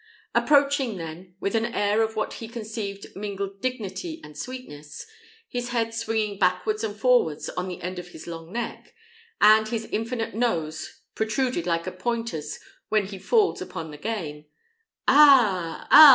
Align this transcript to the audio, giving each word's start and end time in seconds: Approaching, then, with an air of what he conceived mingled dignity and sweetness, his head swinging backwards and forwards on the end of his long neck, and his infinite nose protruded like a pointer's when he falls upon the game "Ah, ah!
Approaching, 0.33 0.97
then, 0.97 1.35
with 1.39 1.53
an 1.53 1.63
air 1.75 2.01
of 2.01 2.15
what 2.15 2.33
he 2.41 2.47
conceived 2.47 3.15
mingled 3.15 3.61
dignity 3.61 4.19
and 4.23 4.35
sweetness, 4.35 5.05
his 5.47 5.69
head 5.69 5.93
swinging 5.93 6.39
backwards 6.39 6.83
and 6.83 6.95
forwards 6.99 7.49
on 7.49 7.67
the 7.67 7.79
end 7.83 7.99
of 7.99 8.07
his 8.07 8.25
long 8.25 8.51
neck, 8.51 8.95
and 9.39 9.67
his 9.67 9.85
infinite 9.91 10.33
nose 10.33 11.01
protruded 11.13 11.67
like 11.67 11.85
a 11.85 11.91
pointer's 11.91 12.57
when 12.89 13.05
he 13.05 13.19
falls 13.19 13.61
upon 13.61 13.91
the 13.91 13.97
game 13.97 14.45
"Ah, 15.07 15.87
ah! 15.91 16.09